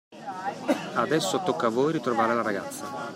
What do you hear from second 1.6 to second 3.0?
a voi ritrovare la ragazza.